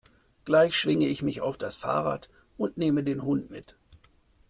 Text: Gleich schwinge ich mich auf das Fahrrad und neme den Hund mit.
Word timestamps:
Gleich 0.45 0.75
schwinge 0.75 1.05
ich 1.05 1.21
mich 1.21 1.41
auf 1.41 1.59
das 1.59 1.75
Fahrrad 1.77 2.31
und 2.57 2.75
neme 2.75 3.03
den 3.03 3.21
Hund 3.21 3.51
mit. 3.51 3.75